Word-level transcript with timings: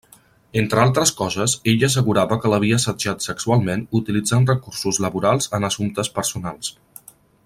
Entre 0.59 0.79
altres 0.83 1.11
coses, 1.19 1.53
ella 1.73 1.89
assegurava 1.91 2.39
que 2.45 2.51
l'havia 2.53 2.79
assetjat 2.81 3.27
sexualment 3.27 3.85
utilitzant 4.03 4.49
recursos 4.53 5.01
laborals 5.07 5.51
en 5.59 5.69
assumptes 5.71 6.11
personals. 6.21 6.73